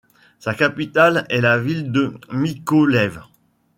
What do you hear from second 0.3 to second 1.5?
Sa capitale est